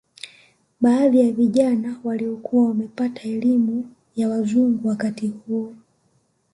Baadhi 0.81 1.19
ya 1.21 1.31
Vijana 1.31 1.99
waliokuwa 2.03 2.67
wamepata 2.67 3.21
elimu 3.23 3.95
ya 4.15 4.29
wazungu 4.29 4.87
wakati 4.87 5.27
huo 5.27 5.73